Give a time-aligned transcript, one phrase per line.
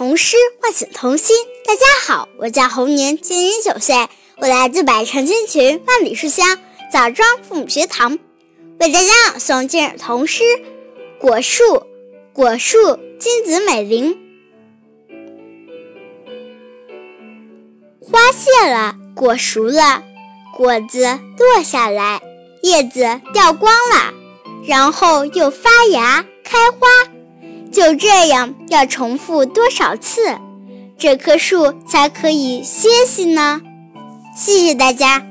[0.00, 1.36] 童诗唤醒童心。
[1.66, 6.58] 大家好，我叫侯年，今年九岁，我来自百城千群万里书香
[6.90, 8.18] 枣庄父母学堂，
[8.78, 10.42] 为大家朗诵今日童诗
[11.18, 11.64] 《果树》。
[12.32, 14.18] 果树，金子美玲。
[18.00, 20.02] 花谢了，果熟了，
[20.56, 21.02] 果子
[21.36, 22.22] 落下来，
[22.62, 24.14] 叶子掉光了，
[24.66, 26.88] 然后又发芽开花。
[27.72, 30.36] 就这样，要重复多少次，
[30.98, 33.62] 这棵树才可以歇息呢？
[34.34, 35.24] 谢谢大家。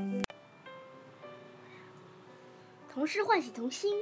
[2.93, 3.93] 童诗唤醒童心。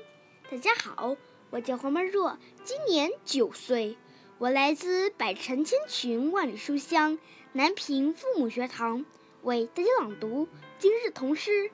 [0.51, 1.17] 大家好，
[1.49, 3.97] 我叫黄曼若，今年九岁，
[4.37, 7.17] 我来自百城千群万里书香
[7.53, 9.03] 南平父母学堂，
[9.41, 10.47] 为大家朗读
[10.77, 11.51] 今日童诗《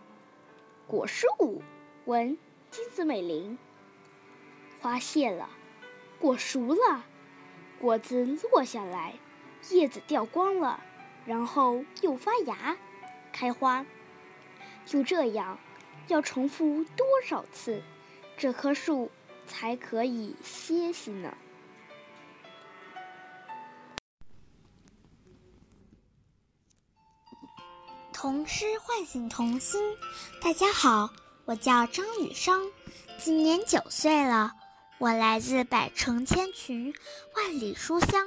[0.88, 1.28] 果树》。
[2.06, 2.38] 文
[2.72, 3.58] 金子美玲。
[4.82, 5.50] 花谢了。
[6.24, 7.04] 果熟了，
[7.82, 9.14] 果子落下来，
[9.72, 10.82] 叶子掉光了，
[11.26, 12.78] 然后又发芽、
[13.34, 13.86] 开花。
[14.86, 15.60] 就这样，
[16.08, 17.84] 要重复多少次，
[18.38, 19.12] 这棵树
[19.48, 21.36] 才可以歇息呢？
[28.14, 29.82] 童诗唤醒童心。
[30.42, 31.10] 大家好，
[31.44, 32.72] 我叫张雨生，
[33.20, 34.54] 今年九岁了。
[35.04, 36.96] 我来自百城千群
[37.36, 38.26] 万里书香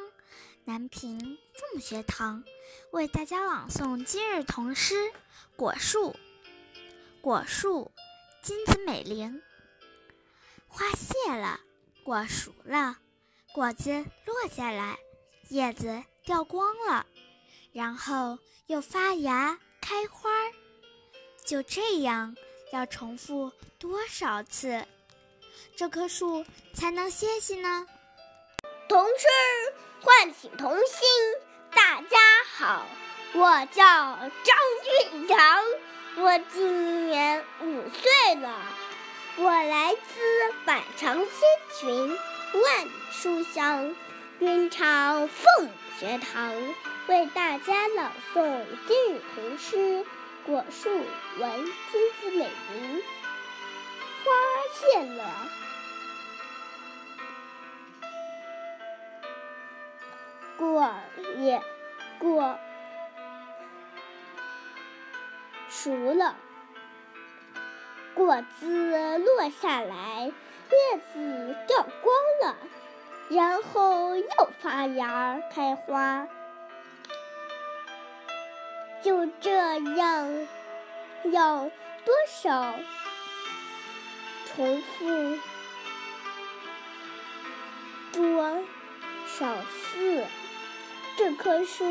[0.65, 2.45] 南平父母学堂，
[2.91, 4.95] 为大家朗诵今日童诗
[5.57, 6.11] 《果树》。
[7.23, 7.91] 果树，
[8.43, 9.41] 金子美玲。
[10.69, 11.61] 花谢了，
[12.05, 12.99] 果熟了，
[13.55, 14.99] 果子落下来，
[15.49, 17.07] 叶子掉光了，
[17.73, 20.29] 然后又发芽开花。
[21.43, 22.37] 就这样，
[22.71, 24.87] 要重复多少次？
[25.77, 27.87] 这棵树才能歇息呢。
[28.89, 29.27] 童诗
[30.01, 31.07] 唤醒童心。
[31.71, 32.19] 大家
[32.55, 32.87] 好，
[33.35, 34.57] 我叫张
[35.11, 35.65] 俊阳，
[36.17, 38.59] 我今年五岁了。
[39.37, 42.19] 我来自百城千群
[42.63, 43.95] 万书香
[44.39, 45.69] 云长凤
[46.01, 46.55] 学堂，
[47.07, 49.77] 为大家朗诵今日童诗
[50.47, 50.89] 《果树》
[51.39, 53.03] 闻金子美名。
[54.25, 54.33] 花
[54.73, 55.51] 谢了。
[60.59, 60.95] 果
[61.39, 61.63] 也
[62.19, 62.59] 果
[65.69, 66.35] 熟了，
[68.15, 70.33] 果子落下来，
[70.71, 72.57] 叶子掉光了，
[73.29, 76.27] 然后又发芽开花。
[79.03, 79.51] 就这
[79.97, 80.47] 样，
[81.25, 81.71] 要
[82.05, 82.75] 多少
[84.47, 85.39] 重复
[88.13, 88.65] 多
[89.27, 90.25] 少次？
[91.19, 91.83] 这棵树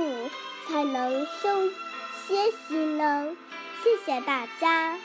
[0.68, 1.68] 才能休
[2.28, 2.36] 歇
[2.68, 3.26] 息呢。
[3.84, 4.96] 谢谢大家。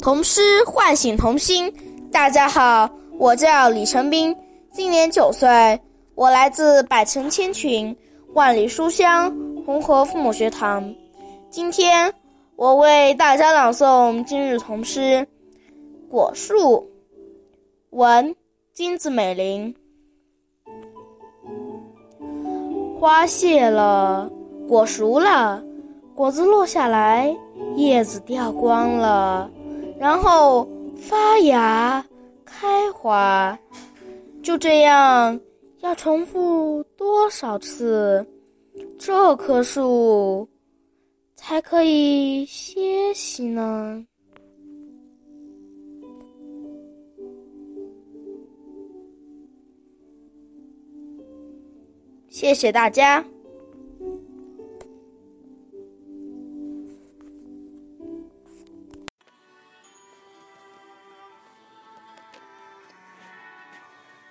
[0.00, 1.72] 童诗唤醒童心。
[2.10, 4.34] 大家好，我叫李成斌，
[4.72, 5.80] 今年九岁，
[6.16, 7.96] 我来自百城千群
[8.32, 9.30] 万里书香
[9.64, 10.92] 红河父母学堂。
[11.48, 12.12] 今天
[12.56, 15.00] 我为大家朗诵今日童诗
[16.10, 16.56] 《果树》，
[17.90, 18.34] 文
[18.72, 19.72] 金子美玲。
[22.98, 24.30] 花谢了，
[24.66, 25.62] 果熟了，
[26.14, 27.36] 果子落下来，
[27.76, 29.50] 叶子掉光了，
[29.98, 32.04] 然后发芽
[32.44, 33.56] 开花。
[34.42, 35.38] 就这样，
[35.80, 38.26] 要重复多少次，
[38.98, 40.48] 这棵树
[41.34, 44.02] 才可以歇息呢？
[52.36, 53.24] 谢谢大家。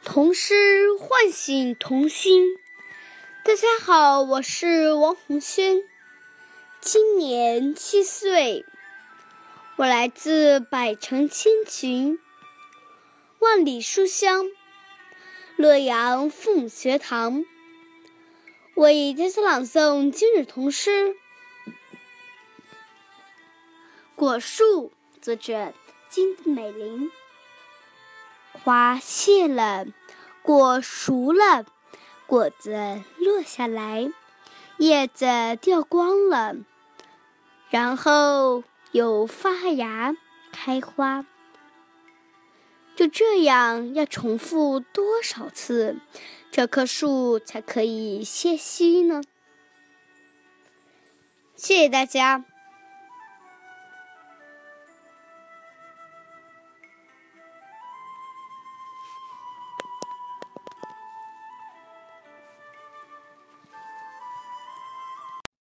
[0.03, 2.43] 童诗唤醒童心。
[3.43, 5.81] 大家好，我是王红轩，
[6.79, 8.63] 今年七岁，
[9.77, 12.19] 我来自百城千群、
[13.39, 14.45] 万里书香
[15.55, 17.43] 洛阳父母学堂。
[18.75, 20.89] 为大家朗诵今日童诗
[24.17, 24.91] 《果树》，
[25.21, 25.71] 作者
[26.09, 27.09] 金美玲。
[28.51, 29.85] 花谢了，
[30.41, 31.65] 果熟了，
[32.27, 34.11] 果子落下来，
[34.75, 35.25] 叶子
[35.61, 36.57] 掉光了，
[37.69, 40.17] 然后又发芽
[40.51, 41.25] 开花。
[42.97, 45.97] 就这样，要重复多少次？
[46.55, 49.21] 这棵树才可以歇息呢？
[51.57, 52.45] 谢谢大家。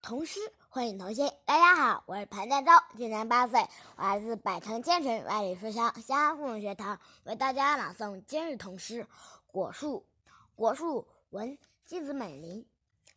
[0.01, 0.39] 童诗
[0.69, 3.59] 欢迎童心，大家好，我是潘建州，今年八岁，
[3.97, 9.03] 我来自百城千城万里书香西安父母学堂，为大家朗诵今日童诗
[9.49, 10.07] 《果树》。
[10.57, 12.65] 果树，文金子美玲。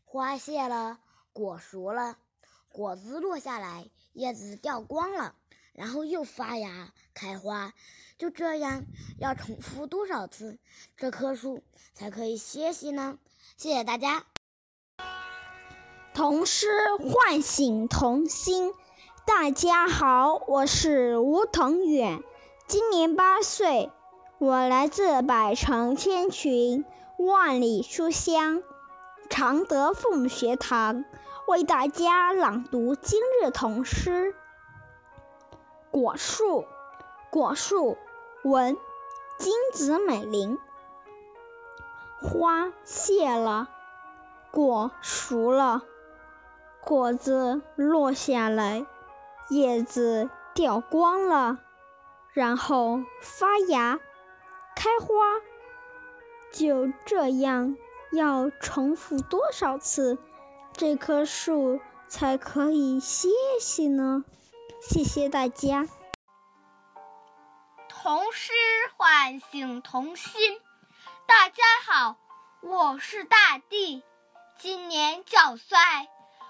[0.05, 0.97] 花谢了，
[1.33, 2.17] 果熟了，
[2.71, 5.35] 果子落下来，叶子掉光了，
[5.73, 7.73] 然后又发芽开花，
[8.17, 8.85] 就这样
[9.19, 10.57] 要重复多少次，
[10.95, 11.61] 这棵树
[11.93, 13.19] 才可以歇息呢？
[13.55, 14.25] 谢谢大家。
[16.15, 16.67] 童诗
[16.97, 18.73] 唤醒童心。
[19.27, 22.23] 大家好，我是吴腾远，
[22.65, 23.91] 今年八岁，
[24.39, 26.85] 我来自百城千群、
[27.17, 28.61] 万里书香
[29.27, 31.03] 常德父母学堂，
[31.47, 34.35] 为大家朗读今日童诗。
[35.89, 36.65] 果树，
[37.31, 37.97] 果树，
[38.43, 38.77] 文
[39.39, 40.59] 金子美玲。
[42.21, 43.67] 花谢了，
[44.51, 45.81] 果熟了。
[46.81, 48.85] 果子落下来，
[49.49, 51.57] 叶子掉光了，
[52.31, 53.99] 然后发芽、
[54.75, 55.41] 开花。
[56.51, 57.77] 就这样，
[58.11, 60.17] 要重复多少次，
[60.73, 63.29] 这棵树才可以歇
[63.59, 64.23] 息呢？
[64.81, 65.87] 谢谢大家。
[67.89, 68.53] 童诗
[68.95, 70.59] 唤醒童心。
[71.25, 72.15] 大家好，
[72.61, 74.01] 我是大地，
[74.57, 75.77] 今年九岁。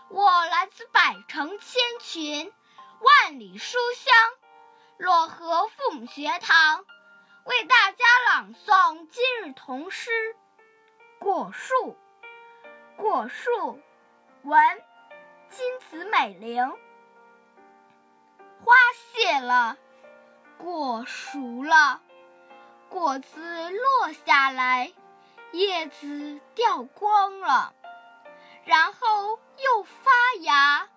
[0.09, 2.53] 我来自百城千群，
[3.01, 4.15] 万里书香，
[4.99, 6.85] 漯河父母学堂，
[7.47, 10.11] 为大家朗诵今日童诗
[11.17, 11.73] 《果树》。
[12.97, 13.79] 果树，
[14.43, 14.59] 文
[15.49, 16.69] 金子美玲。
[18.61, 18.75] 花
[19.13, 19.77] 谢了，
[20.57, 22.01] 果熟了，
[22.89, 24.91] 果子落下来，
[25.53, 27.73] 叶子掉光了。
[28.65, 30.11] 然后又发
[30.41, 30.89] 芽、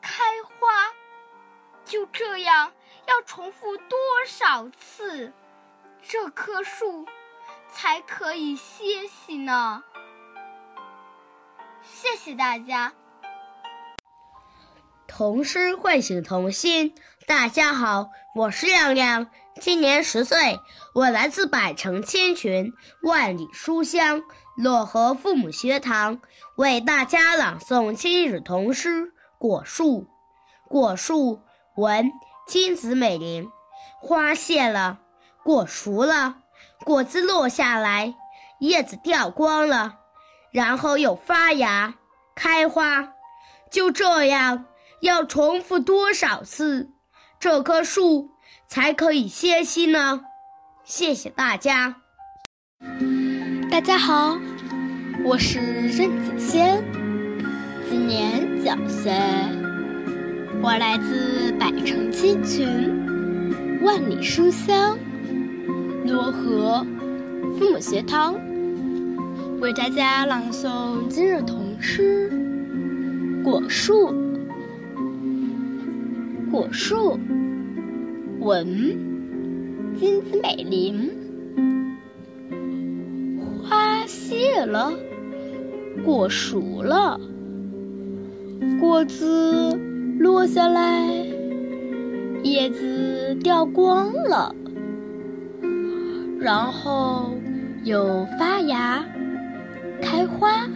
[0.00, 0.92] 开花，
[1.84, 2.72] 就这样
[3.06, 5.32] 要重复多少次，
[6.04, 7.06] 这棵树
[7.68, 9.84] 才可以歇息呢？
[11.84, 12.92] 谢谢大家。
[15.06, 16.94] 童诗唤醒童心。
[17.24, 19.28] 大家好，我是亮亮，
[19.60, 20.58] 今年十岁，
[20.92, 22.72] 我来自百城千群、
[23.04, 24.22] 万里书香
[24.58, 26.20] 漯河父母学堂，
[26.56, 29.06] 为大家朗诵今日童诗
[29.38, 30.02] 《果树》。
[30.68, 31.42] 果树，
[31.76, 32.10] 文
[32.48, 33.48] 金子美玲。
[34.00, 34.98] 花谢了，
[35.44, 36.36] 果熟了，
[36.84, 38.14] 果子落下来，
[38.60, 39.96] 叶子掉光了，
[40.52, 41.94] 然后又发芽、
[42.34, 43.12] 开花，
[43.70, 44.66] 就这样。
[45.00, 46.90] 要重复多少次，
[47.40, 48.30] 这棵树
[48.68, 50.20] 才可以歇息呢？
[50.84, 51.96] 谢谢大家。
[53.68, 54.38] 大家好，
[55.24, 56.84] 我是任子轩，
[57.90, 59.12] 今年九岁，
[60.62, 64.96] 我来自百城千群，万里书香，
[66.12, 66.84] 漯河
[67.58, 68.34] 父母学堂，
[69.60, 72.30] 为大家朗诵今日童诗
[73.42, 74.10] 《果树》。
[76.50, 77.18] 果树，
[78.40, 78.66] 文
[79.98, 81.10] 金子美玲。
[83.64, 84.92] 花谢了，
[86.04, 87.18] 果熟了，
[88.78, 89.80] 果子
[90.18, 91.08] 落下来，
[92.42, 94.54] 叶子掉光了，
[96.42, 97.30] 然后
[97.84, 99.04] 又发芽、
[100.02, 100.66] 开花，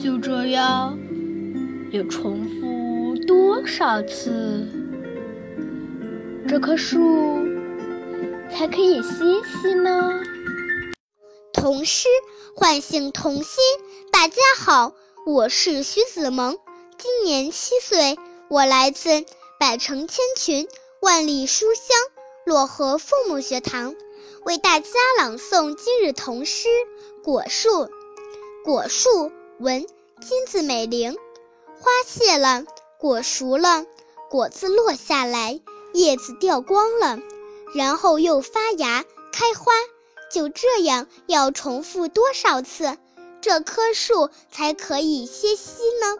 [0.00, 0.96] 就这样，
[1.90, 3.16] 又重复。
[3.26, 4.64] 多少次，
[6.46, 7.00] 这棵树
[8.48, 10.22] 才可以歇息呢？
[11.52, 12.06] 童诗
[12.54, 13.56] 唤醒童心。
[14.12, 14.92] 大家好，
[15.26, 16.56] 我是徐子萌，
[16.96, 18.16] 今年七岁，
[18.48, 19.24] 我来自
[19.58, 20.68] 百城千群、
[21.02, 21.96] 万里书香
[22.48, 23.94] 漯河父母学堂，
[24.46, 24.88] 为大家
[25.18, 26.66] 朗诵今日童诗
[27.22, 27.68] 《果树》。
[28.64, 29.86] 果树，文
[30.22, 31.14] 金子美玲。
[31.78, 32.64] 花谢了。
[32.98, 33.84] 果熟了，
[34.30, 35.60] 果子落下来，
[35.92, 37.20] 叶子掉光了，
[37.74, 39.70] 然后又发芽开花，
[40.32, 42.96] 就这样要重复多少次，
[43.42, 46.16] 这棵树才可以歇息呢？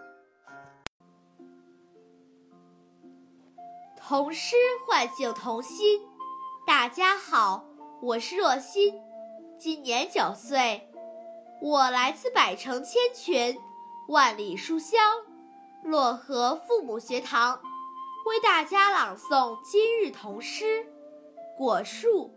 [4.06, 4.56] 童诗
[4.86, 6.02] 唤醒童心。
[6.68, 7.64] 大家好，
[8.02, 9.00] 我是若欣，
[9.58, 10.86] 今年九岁，
[11.62, 13.58] 我来自百城千群，
[14.08, 15.00] 万里书香
[15.82, 17.58] 漯河父母学堂，
[18.26, 20.84] 为大家朗诵今日童诗
[21.56, 22.30] 《果树》。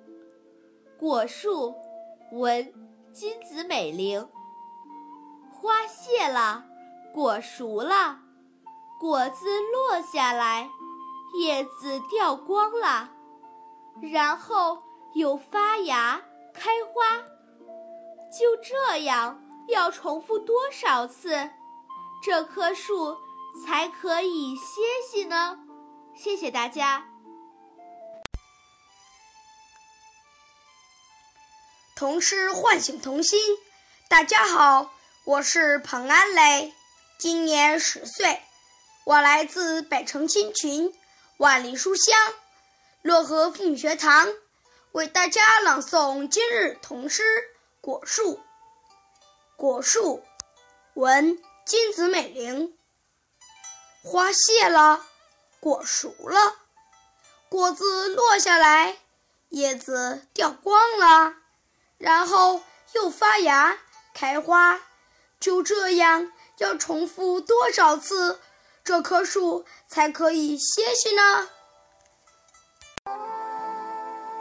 [0.98, 1.76] 果树，
[2.32, 2.74] 文
[3.12, 4.26] 金子美玲。
[5.52, 6.64] 花谢了，
[7.14, 8.20] 果熟了，
[8.98, 10.70] 果子落下来，
[11.38, 13.10] 叶子掉光了，
[14.02, 14.82] 然后
[15.14, 16.22] 又发芽。
[16.54, 17.18] 开花，
[18.38, 21.50] 就这样要重复多少次，
[22.22, 23.18] 这棵树
[23.66, 25.58] 才可以歇息呢？
[26.14, 27.08] 谢谢大家。
[31.96, 33.40] 童诗唤醒童心。
[34.10, 34.92] 大家好，
[35.24, 36.74] 我是彭安磊，
[37.18, 38.42] 今年十岁，
[39.06, 40.94] 我来自北城青群，
[41.38, 42.34] 万里书香，
[43.04, 44.32] 漯河父母学堂。
[44.92, 47.24] 为大家朗诵今日童诗
[47.80, 48.36] 《果树》。
[49.56, 50.24] 果树，
[50.96, 52.78] 文金子美玲。
[54.04, 55.06] 花谢了，
[55.60, 56.58] 果熟了，
[57.48, 58.98] 果子落下来，
[59.50, 61.36] 叶子掉光了，
[61.98, 62.62] 然后
[62.94, 63.80] 又发芽
[64.14, 64.82] 开花。
[65.40, 68.42] 就这样，要重复多少次，
[68.84, 71.50] 这棵树才可以歇息呢？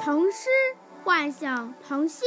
[0.03, 0.49] 童诗
[1.05, 2.27] 幻想童心，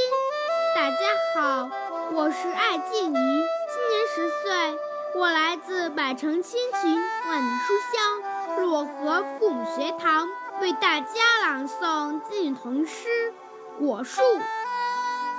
[0.75, 0.97] 大家
[1.35, 1.69] 好，
[2.13, 4.77] 我是艾静怡，今年十岁，
[5.15, 10.29] 我来自百城千群万里书香漯河父母学堂，
[10.61, 13.33] 为大家朗诵今日童诗
[13.79, 14.21] 《果树》。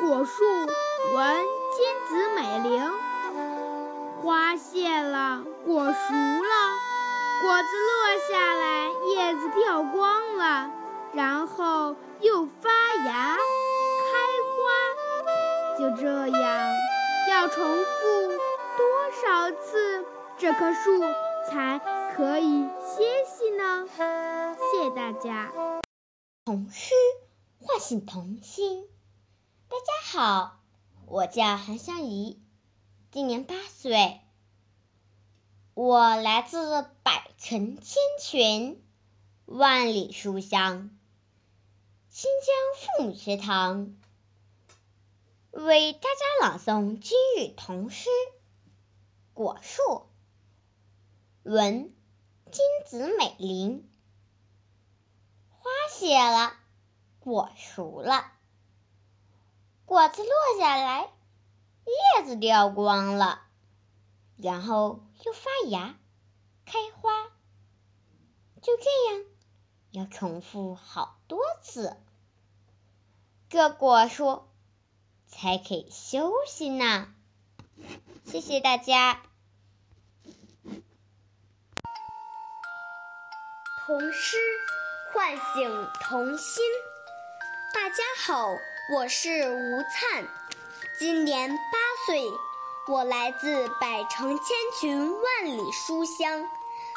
[0.01, 0.45] 果树，
[1.15, 1.45] 闻
[1.77, 2.91] 金子美玲。
[4.21, 6.53] 花谢了，果熟了，
[7.43, 10.71] 果子落下来，叶子掉光了，
[11.15, 11.97] 然后。
[12.21, 12.71] 又发
[13.05, 14.13] 芽、开
[14.55, 16.75] 花，就这样，
[17.29, 18.29] 要重复
[18.79, 20.07] 多少次，
[20.39, 21.03] 这棵树
[21.51, 21.81] 才
[22.15, 23.87] 可以歇息呢？
[24.57, 25.53] 谢谢大家。
[26.47, 26.95] 童诗
[27.61, 28.89] 唤醒童心。
[29.69, 30.61] 大家好，
[31.07, 32.41] 我叫韩香怡，
[33.11, 34.21] 今年八岁，
[35.75, 38.83] 我来自百城千群，
[39.45, 40.91] 万里书香。
[42.17, 43.97] 新疆父母学堂。
[45.51, 48.09] 为大家朗诵今日童诗
[49.33, 49.83] 《果树》，
[51.43, 51.93] 文
[52.53, 53.91] 金子美玲。
[55.49, 56.53] 花谢了，
[57.19, 58.31] 果熟了，
[59.85, 60.31] 果子落
[60.61, 61.11] 下来，
[62.17, 63.43] 叶子掉光了，
[64.37, 65.99] 然后又发芽、
[66.65, 67.11] 开花，
[68.63, 69.25] 就这样，
[69.95, 71.97] 要重复好多次。
[73.49, 74.43] 这果树
[75.29, 77.15] 才可以休息呢。
[78.25, 79.23] 谢谢大家。
[83.87, 84.37] 童诗
[85.13, 86.65] 唤醒童心。
[87.73, 88.49] 大家好，
[88.97, 90.27] 我是吴灿，
[90.99, 92.25] 今年八岁，
[92.89, 94.47] 我来自百城千
[94.81, 96.49] 群万里书香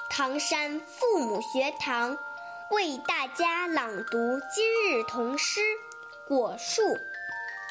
[0.09, 2.17] 唐山父母学堂，
[2.69, 5.61] 为大家朗读今日童诗。
[6.27, 6.81] 果树，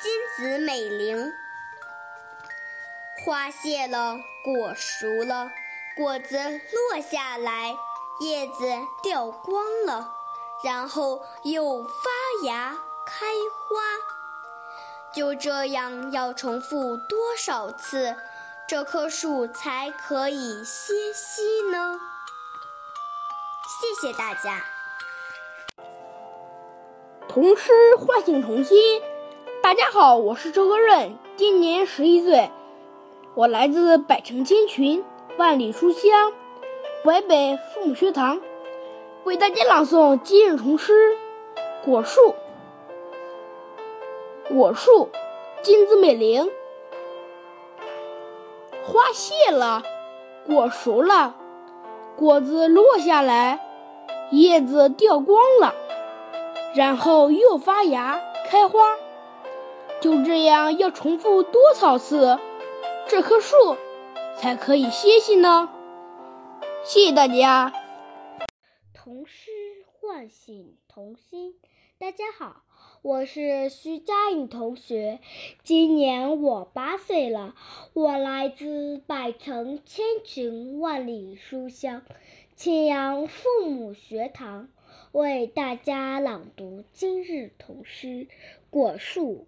[0.00, 1.30] 金子美玲。
[3.22, 5.50] 花谢了，果熟了，
[5.96, 7.76] 果子落下来，
[8.20, 8.64] 叶子
[9.02, 10.14] 掉光了，
[10.64, 12.74] 然后又发芽
[13.04, 13.82] 开花。
[15.12, 18.16] 就这样，要重复多少次，
[18.66, 22.00] 这棵树才可以歇息呢？
[23.78, 24.64] 谢谢大家。
[27.28, 28.78] 童诗唤醒童心。
[29.62, 32.50] 大家好，我是周歌润，今年十一岁，
[33.35, 35.04] 我来自百城千群，
[35.37, 36.33] 万里书香
[37.04, 38.40] 淮北父母学堂，
[39.25, 41.16] 为大家朗诵今日童诗
[41.85, 42.21] 《果树》。
[44.49, 45.09] 果树，
[45.62, 46.50] 金子美玲。
[48.85, 49.83] 花谢了，
[50.47, 51.35] 果熟了，
[52.16, 53.61] 果子落下来，
[54.30, 55.75] 叶子掉光了。
[56.76, 58.99] 然后又发芽开花，
[60.02, 62.38] 就这样要重复多少次，
[63.09, 63.56] 这棵树
[64.37, 65.71] 才可以歇息呢？
[66.85, 67.73] 谢谢大家。
[68.92, 69.50] 童诗
[69.87, 71.54] 唤醒童心。
[71.99, 72.56] 大家好，
[73.00, 75.21] 我是徐佳颖同学，
[75.64, 77.54] 今年我八岁了，
[77.95, 82.02] 我来自百城千群万里书香
[82.54, 84.68] 庆阳父母学堂。
[85.16, 88.06] 为大家朗读今日童诗
[88.68, 89.46] 《果树》，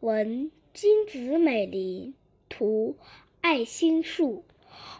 [0.00, 2.14] 文金子美玲，
[2.48, 2.96] 图
[3.42, 4.42] 爱心树。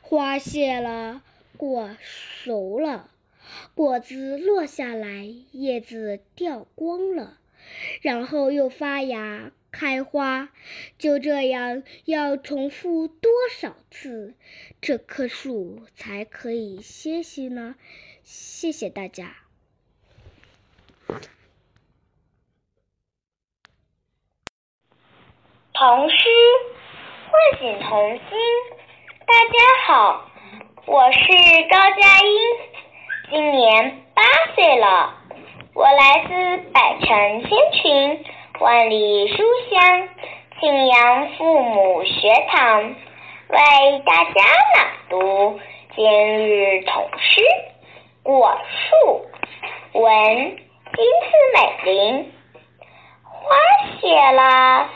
[0.03, 1.23] 花谢了，
[1.57, 3.11] 果熟了，
[3.75, 7.39] 果子落下来，叶子掉光了，
[8.03, 10.51] 然后又发芽开花。
[10.99, 14.35] 就这样，要重复多少次，
[14.83, 17.77] 这棵树才可以歇息呢？
[18.23, 19.42] 谢谢大家。
[25.75, 26.17] 童诗
[27.31, 28.21] 唤醒童心。
[29.27, 30.25] 大家好，
[30.85, 31.19] 我是
[31.71, 32.39] 高佳音，
[33.31, 34.23] 今年八
[34.55, 35.15] 岁了。
[35.75, 38.25] 我来自百城千群，
[38.61, 40.09] 万里书香
[40.61, 42.95] 庆阳父母学堂，
[43.49, 44.45] 为大家
[44.77, 45.59] 朗读
[45.97, 46.05] 今
[46.49, 47.41] 日童诗
[48.23, 49.27] 《果树》，
[49.99, 52.33] 文金子美玲。
[53.25, 53.57] 花
[54.01, 54.89] 谢了，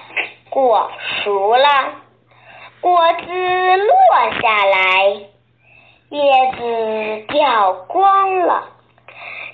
[0.57, 0.91] 果
[1.23, 1.69] 熟了。
[2.81, 5.05] 果子落下来，
[6.09, 8.67] 叶子掉光了，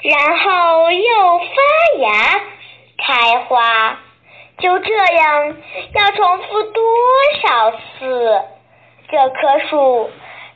[0.02, 2.40] 然后又发芽
[3.04, 3.98] 开花。
[4.58, 5.56] 就这样，
[5.92, 6.84] 要重复多
[7.48, 8.42] 少次，
[9.10, 10.08] 这棵树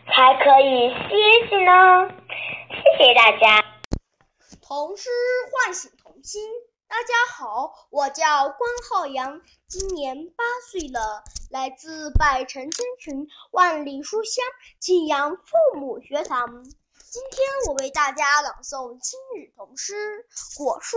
[0.06, 2.08] 才可以歇息呢？
[2.70, 3.64] 谢谢大家。
[4.62, 5.10] 童诗
[5.50, 6.40] 唤醒童心。
[6.88, 14.44] 大家好，我叫关浩洋，今年八岁了，来自百城千群，万里书香
[14.78, 16.64] 庆阳父母学堂。
[16.64, 20.26] 今天我为大家朗诵今日童诗
[20.56, 20.96] 《果树》，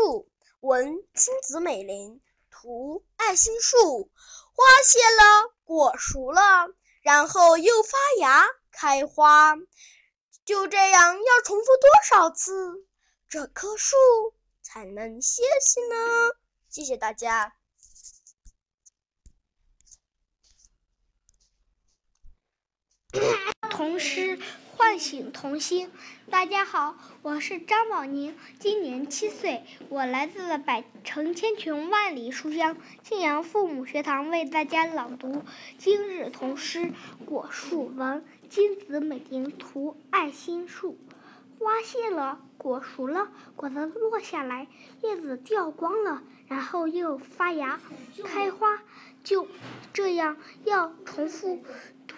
[0.60, 4.12] 文金子美玲，图爱心树。
[4.54, 6.70] 花谢了，果熟了，
[7.02, 9.58] 然后又发芽开花。
[10.46, 12.86] 就这样，要重复多少次？
[13.28, 13.98] 这棵树。
[14.72, 15.96] 才能歇息呢。
[16.70, 17.56] 谢谢大家。
[23.72, 24.40] 童诗
[24.78, 25.92] 唤醒童心。
[26.30, 35.44] 大家好，我是张宝宁，今年七岁，我来自百城千群万里书香庆阳父母学堂，为大家朗读
[35.80, 36.82] 今日童诗
[37.26, 40.96] 《果树》文金子美玲图爱心树。
[41.60, 44.68] 花谢了，果熟了，果子落下来，
[45.02, 47.82] 叶子掉光了，然后又发芽
[48.24, 48.80] 开花。
[49.26, 49.46] 就
[49.94, 51.62] 这样，要重复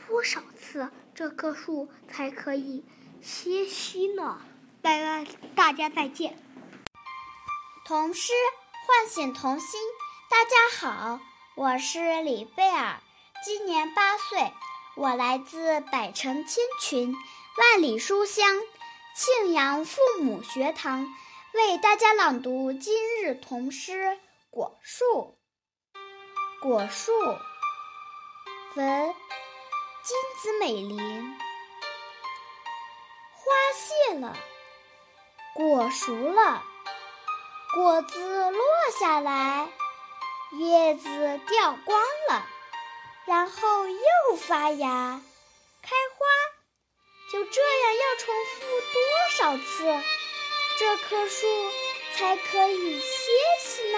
[0.07, 2.85] 多少次，这棵树才可以
[3.19, 4.39] 歇息呢？
[4.83, 5.25] 大家，
[5.55, 6.37] 大家再见。
[7.83, 8.33] 童诗
[8.85, 9.81] 唤醒童心。
[10.29, 11.19] 大家好，
[11.55, 12.99] 我是李贝尔，
[13.43, 14.53] 今年八岁，
[14.95, 17.15] 我来自百城千群，
[17.57, 18.45] 万里书香。
[19.13, 21.13] 庆阳父母学堂
[21.53, 23.91] 为大家朗读今日童诗
[24.49, 25.03] 《果树》。
[26.61, 27.11] 果树，
[28.75, 29.15] 文
[30.03, 31.37] 金子美玲。
[33.33, 34.37] 花谢了，
[35.55, 36.63] 果熟了，
[37.75, 38.63] 果子落
[38.97, 39.67] 下来，
[40.53, 42.45] 叶子掉光了，
[43.25, 45.21] 然后又发芽，
[45.81, 46.50] 开花。
[47.31, 48.59] 就这样，要重复
[48.91, 48.99] 多
[49.37, 49.85] 少次，
[50.77, 51.47] 这棵树
[52.13, 53.97] 才可以歇息呢？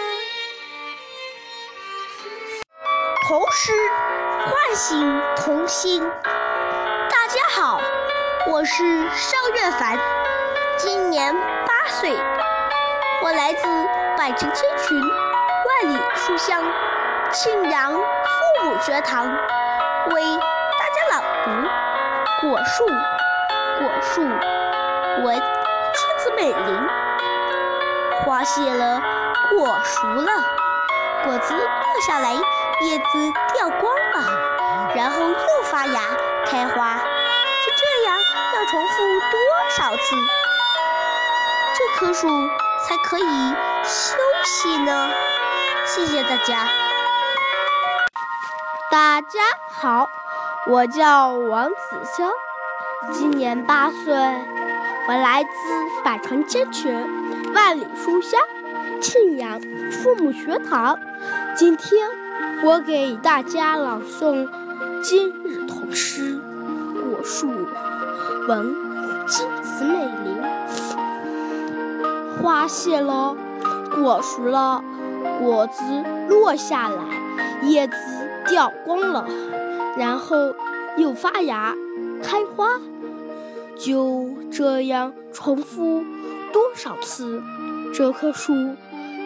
[3.27, 3.73] 童诗
[4.45, 6.07] 唤醒童心。
[7.09, 7.81] 大家好，
[8.51, 9.97] 我是邵月凡，
[10.77, 12.15] 今年八岁，
[13.23, 13.65] 我来自
[14.15, 16.63] 百城千群，万里书香
[17.31, 20.21] 庆阳父母学堂，为
[20.77, 21.49] 大家朗读
[22.43, 22.85] 《果树》。
[23.79, 24.21] 果树，
[25.23, 26.89] 文金子美玲。
[28.25, 29.01] 花谢了，
[29.49, 30.29] 果熟了，
[31.23, 36.01] 果子落下来，叶子掉光了，然后又发芽
[36.45, 36.97] 开花。
[37.65, 38.17] 就这样，
[38.55, 39.39] 要重复多
[39.77, 40.15] 少次，
[41.77, 42.27] 这棵树
[42.85, 45.11] 才可以休息呢？
[45.85, 46.67] 谢谢大家。
[48.91, 49.39] 大家
[49.81, 50.09] 好，
[50.65, 52.31] 我叫王子潇。
[53.11, 54.13] 今年八岁，
[55.09, 55.49] 我来自
[56.05, 56.95] 百城千群，
[57.53, 58.39] 万里书香
[59.01, 59.59] 庆阳
[59.91, 60.97] 父母学堂。
[61.53, 62.07] 今天
[62.63, 64.47] 我给大家朗诵
[65.01, 66.37] 今日童诗
[66.93, 67.49] 《果树》，
[68.47, 68.73] 文
[69.27, 70.41] 金子美玲。
[72.41, 73.35] 花谢了，
[73.93, 74.81] 果熟了，
[75.41, 75.83] 果子
[76.29, 77.03] 落下来，
[77.63, 77.95] 叶子
[78.47, 79.25] 掉光了，
[79.97, 80.55] 然后
[80.97, 81.75] 又发芽
[82.23, 82.79] 开花。
[83.75, 86.05] 就这样重复
[86.53, 87.41] 多少次，
[87.93, 88.53] 这棵树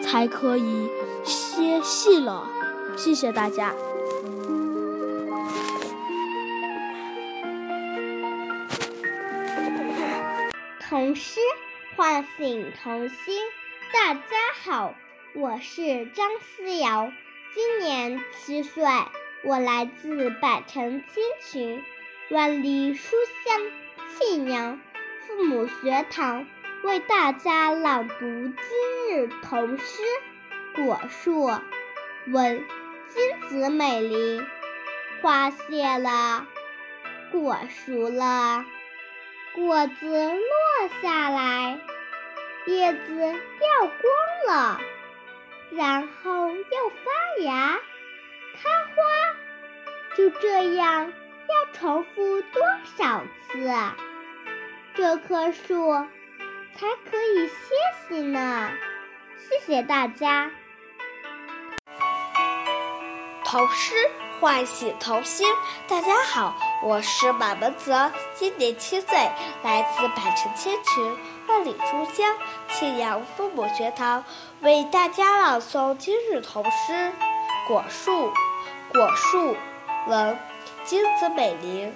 [0.02, 0.90] 才可以
[1.24, 2.48] 歇息了？
[2.96, 3.74] 谢谢大家。
[10.90, 11.42] 童诗
[11.96, 13.36] 唤醒童心。
[13.94, 14.22] 大家
[14.64, 14.96] 好，
[15.36, 17.12] 我是张思瑶，
[17.54, 18.84] 今年七岁，
[19.44, 21.84] 我来自百城千群、
[22.30, 23.62] 万里书香
[24.18, 24.80] 庆阳
[25.22, 26.48] 父母学堂，
[26.84, 28.56] 为大家朗读今
[29.10, 30.02] 日童诗
[30.86, 31.48] 《果树》。
[32.30, 32.62] 文
[33.08, 34.46] 金子美玲，
[35.22, 36.46] 花谢了，
[37.32, 38.66] 果熟了。
[39.56, 41.80] 果子落下来，
[42.66, 44.82] 叶子掉光了，
[45.72, 47.80] 然后又发芽、
[48.58, 48.64] 开
[48.96, 52.62] 花，就这样要重复多
[52.98, 53.72] 少次，
[54.96, 55.94] 这棵树
[56.74, 57.54] 才可以歇
[58.08, 58.72] 息呢？
[59.38, 60.50] 谢谢大家。
[63.46, 63.94] 童诗
[64.40, 65.48] 唤醒童心，
[65.88, 66.56] 大家好。
[66.84, 69.18] 我是马文泽，今年七岁，
[69.64, 71.18] 来自百城千群、
[71.48, 72.36] 万里书香
[72.70, 74.24] 庆阳父母学堂，
[74.62, 76.94] 为大家朗诵今日童诗
[77.68, 78.12] 《果树》。
[78.92, 79.56] 果树，
[80.08, 80.40] 文，
[80.84, 81.96] 金子美玲。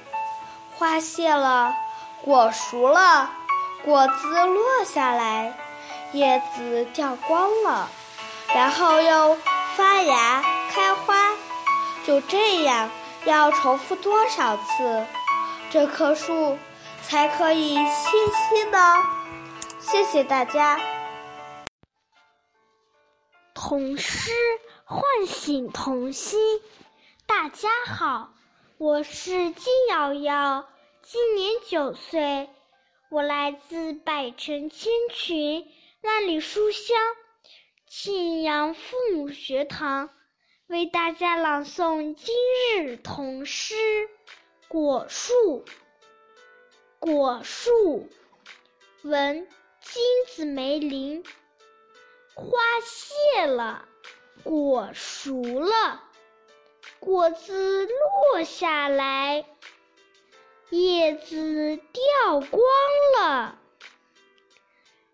[0.75, 1.73] 花谢了，
[2.23, 3.29] 果熟了，
[3.83, 5.57] 果子落下来，
[6.11, 7.87] 叶子掉光了，
[8.53, 9.37] 然后又
[9.75, 11.35] 发芽、开花，
[12.05, 12.89] 就这样。
[13.25, 15.05] 要重复多少次，
[15.69, 16.57] 这棵树
[17.03, 18.09] 才可以歇
[18.49, 18.95] 息呢？
[19.79, 20.79] 谢谢大家。
[23.53, 24.31] 童诗
[24.85, 26.39] 唤醒童心。
[27.33, 28.33] 大家好，
[28.77, 30.67] 我是金瑶瑶，
[31.01, 32.49] 今年九岁，
[33.09, 35.65] 我来自百城千群、
[36.01, 36.97] 万里书香
[37.87, 40.09] 庆阳父母学堂。
[40.67, 42.35] 为大家朗诵今
[42.75, 43.75] 日童诗
[44.67, 45.33] 《果树》。
[46.99, 48.09] 果树，
[49.03, 49.47] 文
[49.79, 51.23] 金子梅林。
[52.35, 52.51] 花
[52.83, 53.87] 谢了，
[54.43, 56.03] 果熟了，
[57.01, 59.43] 果子落下来，
[60.69, 62.61] 叶子掉光
[63.19, 63.59] 了，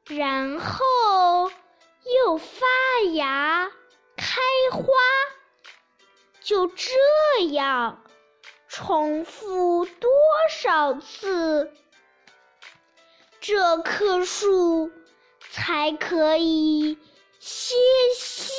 [0.05, 1.49] 然后
[2.25, 2.65] 又发
[3.13, 3.71] 芽、
[4.17, 4.83] 开花。
[6.41, 6.93] 就这
[7.51, 8.03] 样
[8.67, 10.09] 重复多
[10.49, 11.73] 少次，
[13.39, 14.91] 这棵树
[15.51, 16.97] 才可以
[17.39, 17.75] 歇
[18.17, 18.51] 息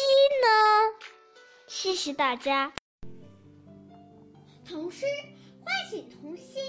[0.42, 0.94] 呢？
[1.66, 2.72] 谢谢大家。
[4.68, 5.06] 童诗
[5.64, 6.62] 唤醒童心。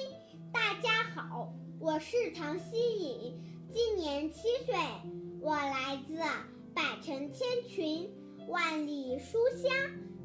[0.54, 4.74] 大家好，我是唐希颖，今年七岁，
[5.42, 6.16] 我来自
[6.74, 8.10] 百城千群，
[8.48, 9.70] 万里书香。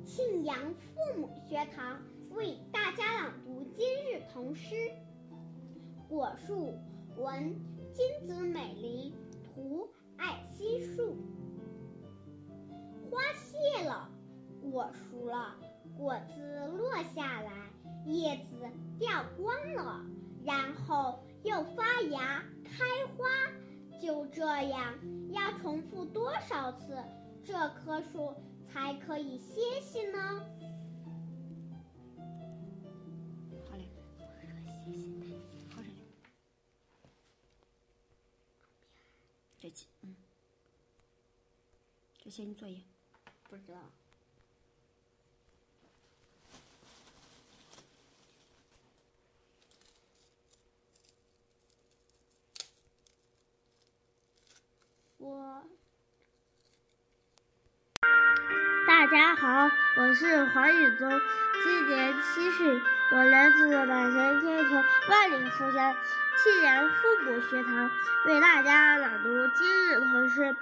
[0.04, 0.56] 庆阳
[0.94, 4.76] 父母学堂为大家朗读今日童诗
[6.08, 6.78] 《果树》，
[7.20, 7.56] 文
[7.92, 11.16] 金子美玲，图爱心树。
[13.10, 14.08] 花谢了，
[14.70, 15.56] 果熟了，
[15.96, 17.63] 果子落下来，
[18.06, 20.04] 叶子掉光了，
[20.44, 22.84] 然后又发芽开
[23.16, 23.28] 花，
[24.00, 24.94] 就这样
[25.32, 26.96] 要重复多少次？
[27.44, 28.34] 这棵树。
[28.74, 30.18] 才可以歇息呢。
[33.70, 33.88] 好嘞，
[34.18, 35.38] 我说歇息，
[35.72, 35.94] 好着嘞。
[39.60, 40.16] 这几，嗯，
[42.20, 42.82] 这写你作业，
[43.48, 43.78] 不知道。
[55.18, 55.62] 我。
[58.86, 59.06] 大
[59.37, 61.20] 好，我是黄宇宗，
[61.64, 62.81] 今年七岁，
[63.12, 65.94] 我来自百城千泉万里书香
[66.37, 66.94] 庆阳父
[67.25, 67.90] 母学堂，
[68.27, 70.42] 为大家朗读今日童诗《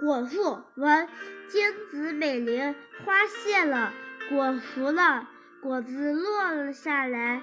[0.00, 0.42] 果树》。
[0.74, 1.08] 文
[1.48, 3.92] 金子美玲，花谢了，
[4.28, 5.28] 果熟了，
[5.62, 7.42] 果子落了下来，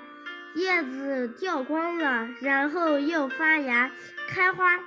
[0.55, 3.89] 叶子掉光了，然后又发芽
[4.29, 4.79] 开花，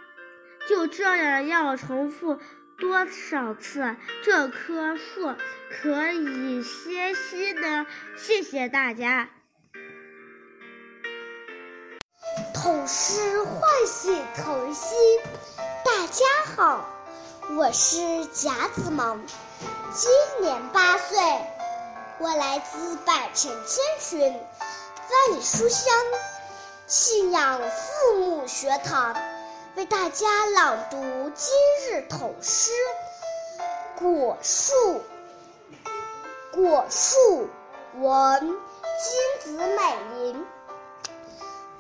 [0.69, 2.38] 就这样要重复。
[2.81, 5.35] 多少次这棵树
[5.71, 7.87] 可以歇息呢？
[8.16, 9.29] 谢谢大家。
[12.55, 14.97] 童诗唤醒童心。
[15.85, 16.25] 大家
[16.57, 16.88] 好，
[17.55, 19.21] 我是贾子萌，
[19.93, 21.19] 今年八岁，
[22.19, 25.93] 我来自百城千群，万里书香，
[26.87, 29.14] 信仰父母学堂。
[29.76, 31.54] 为大家朗读今
[31.87, 32.72] 日童诗
[34.00, 34.74] 《果树》。
[36.52, 37.48] 果树，
[37.94, 40.44] 闻金子美玲。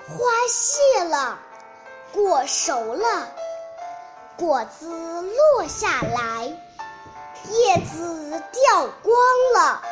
[0.06, 1.38] 花谢了，
[2.12, 3.28] 果熟了，
[4.36, 4.86] 果子
[5.22, 6.44] 落下来，
[7.48, 9.16] 叶子掉光
[9.54, 9.82] 了，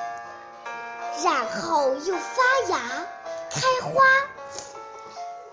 [1.24, 2.78] 然后又发芽、
[3.50, 4.02] 开花。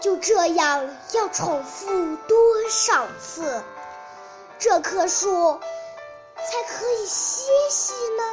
[0.05, 2.37] 就这样要重复多
[2.69, 3.59] 少次，
[4.59, 5.59] 这棵树
[6.35, 8.23] 才可以歇息呢？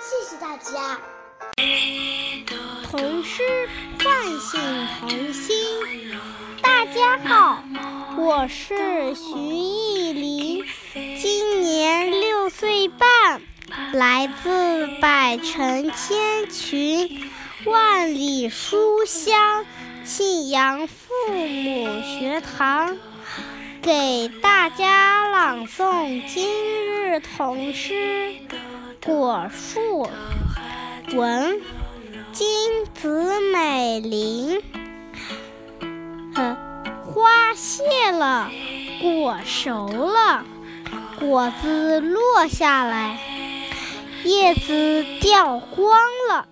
[0.00, 0.98] 谢谢大家。
[2.90, 3.68] 童诗
[4.02, 4.60] 唤醒
[4.98, 5.54] 童心。
[6.60, 7.62] 大家好，
[8.16, 10.64] 我是徐艺林，
[11.22, 13.40] 今年六岁半，
[13.92, 17.30] 来自百城千群，
[17.64, 19.64] 万里书香。
[20.08, 22.96] 信阳父母学堂
[23.82, 26.48] 给大家朗诵今
[26.86, 28.32] 日童诗
[29.04, 30.08] 《果树》，
[31.14, 31.60] 文
[32.32, 34.62] 金子美玲。
[37.04, 38.50] 花谢了，
[39.02, 40.46] 果熟了，
[41.20, 43.18] 果子落下来，
[44.24, 46.48] 叶子掉光了。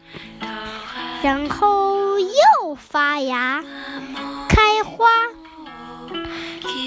[1.26, 3.60] 然后又发芽、
[4.48, 5.08] 开花，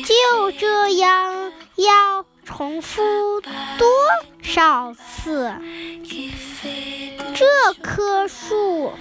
[0.05, 3.51] 就这样要重复多
[4.41, 5.53] 少次，
[7.35, 8.93] 这棵树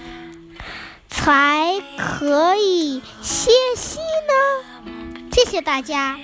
[1.07, 4.91] 才可以歇息呢？
[5.31, 6.19] 谢谢大家。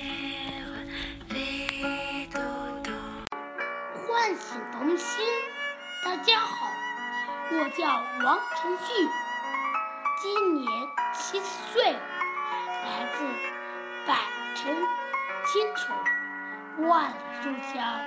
[3.93, 5.07] 唤醒童心，
[6.03, 6.67] 大家好。
[7.51, 9.07] 我叫王晨旭，
[10.19, 10.67] 今年
[11.13, 13.23] 七岁，来自
[14.07, 14.15] 百
[14.55, 14.75] 城
[15.45, 18.01] 千穷万里书香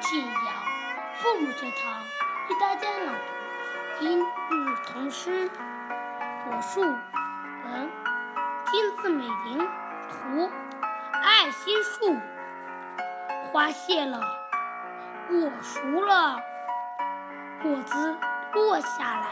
[0.00, 0.34] 庆阳
[1.14, 2.02] 父母学堂，
[2.50, 4.24] 为大家朗读今日
[4.84, 5.48] 童诗
[6.44, 7.88] 《果树》，文
[8.66, 9.58] 金字美玲，
[10.10, 10.50] 图
[11.22, 12.18] 爱心树。
[13.52, 14.18] 花谢了，
[15.28, 16.42] 果熟了，
[17.62, 18.18] 果子。
[18.54, 19.28] 落下来，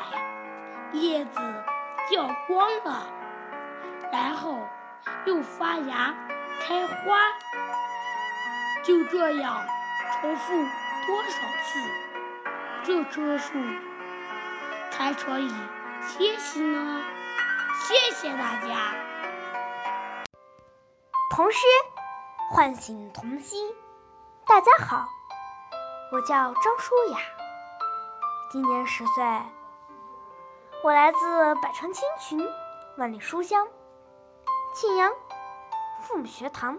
[0.92, 1.40] 叶子
[2.08, 3.06] 掉光了，
[4.10, 4.58] 然后
[5.26, 6.14] 又发芽、
[6.62, 7.18] 开花，
[8.82, 9.62] 就这样
[10.20, 10.52] 重复
[11.06, 11.78] 多少次，
[12.82, 13.52] 这棵树
[14.90, 15.52] 才可以
[16.00, 17.02] 歇息呢？
[17.78, 18.94] 谢谢大家。
[21.30, 21.58] 童诗
[22.50, 23.70] 唤醒童心，
[24.46, 25.06] 大家好，
[26.10, 27.18] 我叫张舒雅。
[28.50, 29.24] 今年十岁，
[30.82, 32.44] 我来自百城千群，
[32.96, 33.68] 万里书香，
[34.74, 35.12] 庆阳
[36.02, 36.76] 父母学堂，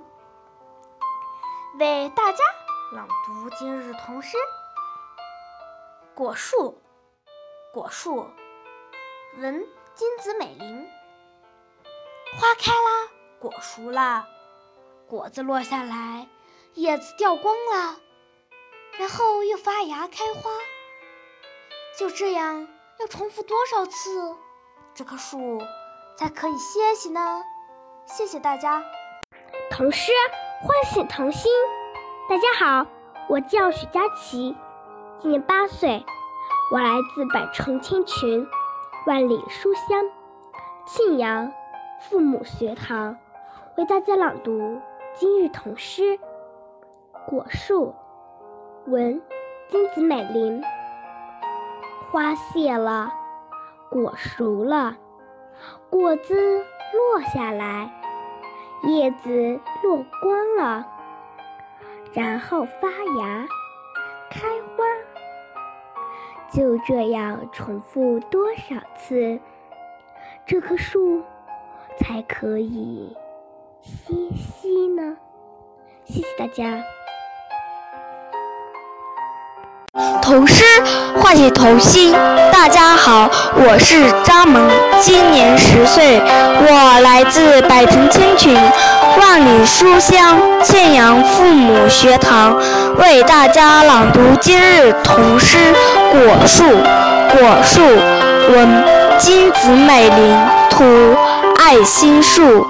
[1.79, 2.43] 为大家
[2.91, 4.35] 朗读今日童诗
[6.13, 6.57] 《果树》。
[7.73, 8.27] 果树，
[9.37, 10.89] 闻金子美玲。
[12.37, 14.27] 花开啦，果熟了，
[15.07, 16.27] 果子落下来，
[16.73, 17.97] 叶子掉光了，
[18.97, 20.51] 然后又发芽开花。
[22.01, 22.67] 就这样，
[22.99, 24.35] 要重复多少次，
[24.91, 25.61] 这棵树
[26.17, 27.43] 才可以歇息呢？
[28.07, 28.83] 谢谢大家。
[29.69, 30.11] 童诗
[30.63, 31.51] 唤醒童心。
[32.27, 32.87] 大家好，
[33.29, 34.57] 我叫许佳琪，
[35.19, 36.03] 今年八岁，
[36.73, 38.47] 我来自百城千群，
[39.05, 40.03] 万里书香，
[40.87, 41.53] 庆阳
[41.99, 43.15] 父母学堂，
[43.77, 44.81] 为大家朗读
[45.13, 46.17] 今日童诗
[47.27, 47.93] 《果树》，
[48.91, 49.21] 文
[49.69, 50.63] 金子美玲。
[52.11, 53.09] 花谢了，
[53.89, 54.97] 果熟了，
[55.89, 56.35] 果子
[56.93, 57.89] 落下来，
[58.83, 60.85] 叶子落光了，
[62.11, 63.47] 然后发芽、
[64.29, 64.41] 开
[64.75, 64.83] 花。
[66.51, 69.39] 就这样重复多少次，
[70.45, 71.23] 这棵树
[71.97, 73.15] 才可以
[73.81, 75.15] 歇息呢？
[76.03, 76.83] 谢谢大家。
[80.31, 80.63] 童诗
[81.19, 82.15] 唤醒童心。
[82.53, 84.65] 大家好，我是张萌，
[85.01, 88.57] 今年十岁，我来自百城千群，
[89.19, 92.57] 万里书香庆阳父母学堂，
[92.97, 95.57] 为大家朗读今日童诗
[96.13, 96.63] 《果树》。
[97.31, 97.81] 果树，
[98.53, 98.83] 文
[99.17, 100.37] 金子美玲，
[100.69, 100.85] 图。
[101.63, 102.67] 爱心树，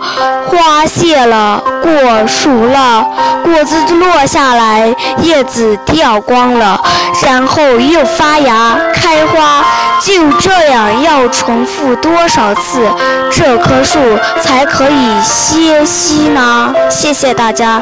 [0.47, 6.79] 花谢了，果熟了，果子落下来，叶子掉光了，
[7.23, 9.65] 然后又发芽开花，
[10.01, 12.87] 就这样要重复多少次，
[13.31, 13.99] 这棵树
[14.41, 16.73] 才可以歇息呢？
[16.89, 17.81] 谢谢大家。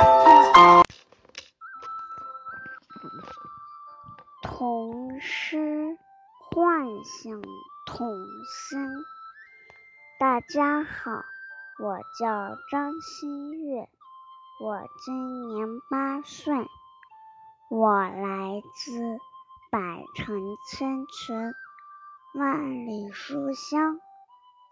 [4.41, 5.57] 童诗。
[7.21, 7.31] 醒
[7.85, 8.05] 童
[8.69, 8.79] 心。
[10.19, 11.23] 大家好，
[11.81, 13.87] 我叫张馨月，
[14.59, 16.53] 我今年八岁，
[17.69, 19.17] 我来自
[19.71, 21.53] 百城千群，
[22.35, 24.01] 万里书香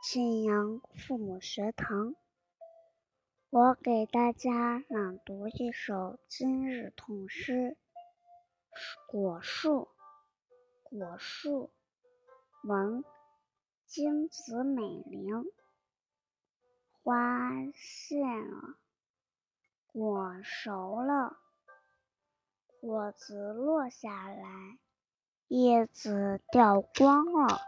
[0.04, 2.14] 庆阳父母学堂。
[3.50, 7.78] 我给大家朗读一首今日童诗
[9.10, 9.88] 《果树》。
[10.90, 11.72] 果树，
[12.64, 13.06] 文，
[13.88, 15.46] 金子美玲。
[17.02, 18.78] 花谢了，
[19.88, 21.38] 果熟了，
[22.80, 24.78] 果子落下来，
[25.48, 27.62] 叶子掉光了，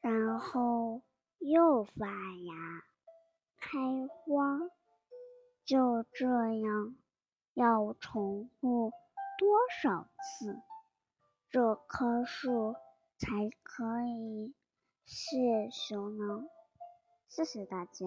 [0.00, 1.02] 然后。
[1.44, 2.84] 又发芽，
[3.58, 4.60] 开花，
[5.64, 6.28] 就这
[6.60, 6.94] 样，
[7.52, 8.92] 要重复
[9.36, 10.62] 多少次，
[11.50, 12.76] 这棵树
[13.22, 13.28] 才
[13.62, 14.52] 可以
[15.06, 15.36] 是
[15.70, 16.44] 熊呢？
[17.28, 18.04] 谢谢大家。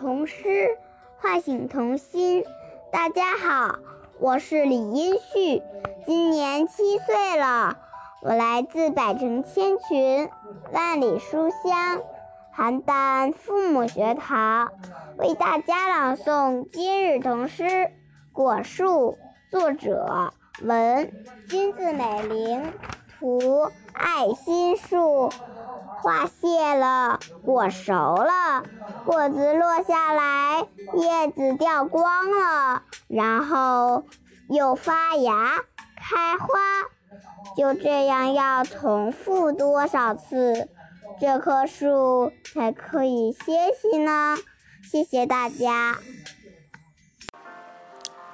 [0.00, 0.78] 童诗。
[1.20, 2.44] 唤醒童心，
[2.92, 3.80] 大家好，
[4.20, 5.60] 我是李英旭，
[6.06, 7.76] 今年七岁了，
[8.22, 10.30] 我来自百城千群，
[10.72, 12.00] 万里书香
[12.56, 14.70] 邯郸父母学堂，
[15.16, 17.64] 为大家朗诵今日童诗
[18.32, 19.12] 《果树》，
[19.50, 20.32] 作者
[20.62, 21.12] 文
[21.48, 22.72] 金子美玲，
[23.18, 25.32] 图爱心树。
[26.00, 28.62] 花谢了，果熟了，
[29.04, 34.04] 果子落下来，叶子掉光了，然后
[34.48, 35.64] 又发芽
[35.96, 36.46] 开花，
[37.56, 40.68] 就这样要重复多少次，
[41.20, 44.36] 这棵树才可以歇息呢？
[44.90, 45.98] 谢谢大家。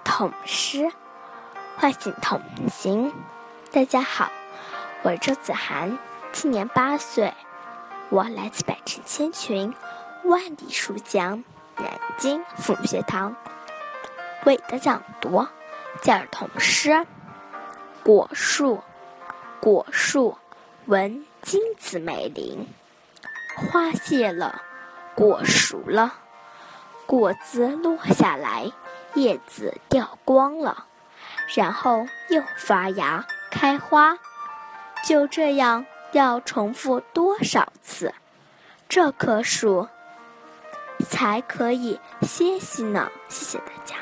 [0.04, 0.92] 童诗
[1.78, 3.12] 唤醒童心。
[3.72, 4.30] 大家好，
[5.02, 5.98] 我是周子涵，
[6.30, 7.32] 今年八岁。
[8.14, 9.74] 我来自百城千群，
[10.22, 11.42] 万里书香，
[11.76, 13.34] 南京父母学堂，
[14.44, 15.44] 为大家朗读
[16.00, 16.90] 今日童诗
[18.04, 18.76] 《果树》。
[19.58, 20.38] 果树，
[20.84, 22.68] 闻金子美林。
[23.56, 24.62] 花谢了，
[25.16, 26.14] 果熟了，
[27.06, 28.70] 果子落下来，
[29.14, 30.86] 叶子掉光了，
[31.56, 34.16] 然后又发芽开花，
[35.02, 35.84] 就这样。
[36.14, 38.14] 要重复多少次，
[38.88, 39.88] 这棵树
[41.10, 43.10] 才可以歇息呢？
[43.28, 43.96] 谢谢大家。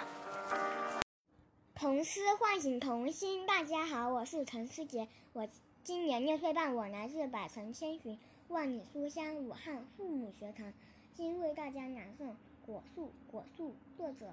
[1.75, 5.49] 童诗唤醒童心，大家好，我是陈思杰，我
[5.83, 10.71] 今年六岁半，我来自百城千寻，万里书香武汉父母学堂，
[11.15, 12.27] 今为大家朗诵
[12.67, 13.07] 《果树》。
[13.31, 14.27] 果树，作者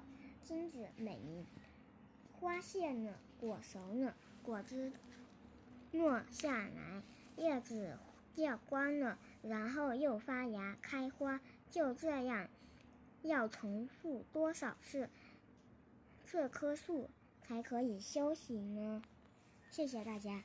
[0.43, 1.45] 金子美玲。
[2.41, 4.13] 花谢了，果熟了，
[4.43, 4.91] 果子
[5.93, 7.01] 落下来。
[7.39, 7.97] 叶子
[8.35, 12.49] 掉光了，然后又发芽开花，就这样，
[13.21, 15.09] 要重复多少次，
[16.25, 17.09] 这棵树
[17.41, 19.01] 才可以休息呢？
[19.71, 20.43] 谢谢大家。